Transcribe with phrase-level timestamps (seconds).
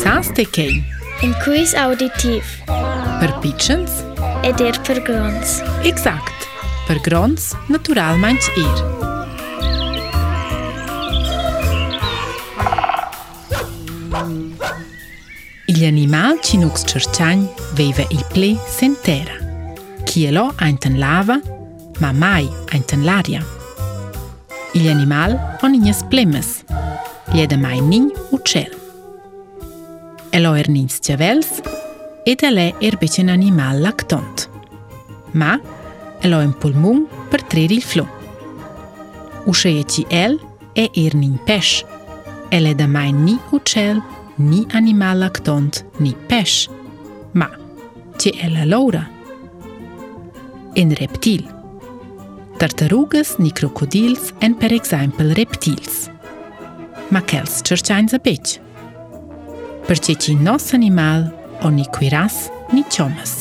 [0.00, 0.72] Sans të kej.
[1.22, 2.46] Në kujs auditiv.
[3.20, 3.98] Për pichens.
[4.48, 5.58] E dirë për grons.
[5.88, 6.46] Exakt.
[6.88, 8.90] Për grons, natural manç irë.
[15.72, 17.44] Il animal që nuk së qërqanj
[17.78, 18.88] vejve i ple se
[20.12, 21.36] Kjelo anë të lava,
[22.02, 23.42] ma mai anë të larja.
[24.74, 26.50] Il animal o një një splemës,
[27.34, 28.81] ljede mai një u qërë.
[30.32, 31.52] Eloi Ernins Qevels,
[32.24, 34.46] e të le erbeqen animal laktont.
[35.36, 35.58] Ma,
[36.24, 38.04] Eloi në pulmum për tre ril flu.
[39.52, 40.38] Usheje që el
[40.80, 41.82] e irnin pesh.
[42.54, 44.00] El e dëmaj ni uqel,
[44.38, 46.62] ni animal laktont, ni pesh.
[47.36, 47.50] Ma,
[48.16, 49.04] që el e loura.
[50.80, 51.44] In reptil.
[52.62, 56.06] Tartarugës ni krokodils en per eksempel reptils.
[57.12, 58.58] Ma kels qërqajnë zë beqë
[59.88, 61.24] për që që i nosë animal
[61.66, 63.32] o një kujras një qomës.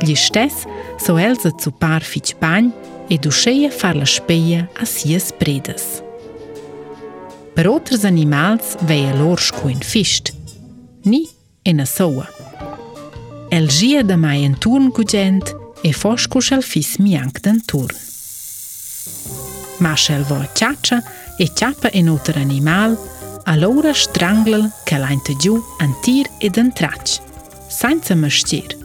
[0.00, 0.62] Gjishtes,
[1.00, 5.86] so elzët su parë fiqë banjë e dusheje farë lë shpeje asë jësë predës.
[7.56, 8.46] Për otër zë një
[8.88, 10.32] vej e lorë shkujnë fishtë,
[11.10, 11.22] një
[11.68, 12.26] e në soa.
[13.52, 17.62] Elgjia dhe majë në turnë kë gjendë e foshku shëllë fisë më janë këtë në
[17.70, 17.98] turnë.
[19.82, 21.02] Ma shelvo vojë
[21.40, 22.96] e qapa e notër animalë,
[23.50, 27.16] allora shtranglën ke lajnë të gju në tirë i dën traqë,
[27.74, 28.76] sajnë të më shqirë.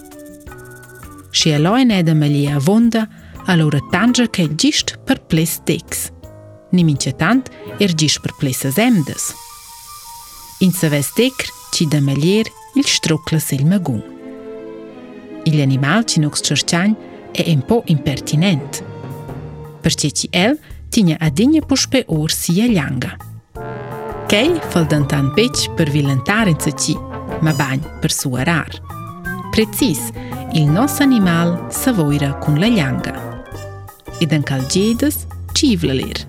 [1.38, 2.30] Shë e edhe me
[3.54, 6.02] allora tanëgjë ke gjishtë për plesë dikës.
[6.74, 7.52] Nimin që tantë,
[7.86, 9.26] er gjishtë për plesë zemdës.
[10.66, 10.90] Inë së
[11.74, 13.78] që i dhe me ljerë, il shtruklës il me
[15.46, 16.96] Il animal që nuk së qërqanjë,
[17.36, 18.82] e en po impertinentë.
[19.84, 20.58] Për që që elë,
[20.92, 23.16] ti një adinje pushpe orë si e
[24.26, 26.94] Kej fëllë tanë peqë për vilëntarit së qi,
[27.46, 28.72] më banjë për suarar.
[29.54, 30.02] Precis,
[30.58, 33.14] il nos animal së vojra kun la ljanga.
[34.24, 35.20] I dën kalë gjedës
[35.54, 36.26] që i vlëlirë.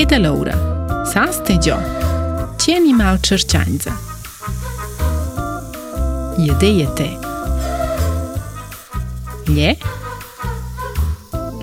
[0.00, 0.56] E Laura,
[1.12, 1.76] sa ste gjo?
[2.60, 3.92] Që animal qërqanjëza?
[6.48, 7.10] Jedeje te.
[9.50, 9.74] Lje?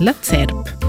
[0.06, 0.87] La cerpë.